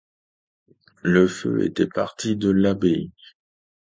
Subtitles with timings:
[1.03, 3.11] Le feu était parti de l'abbaye.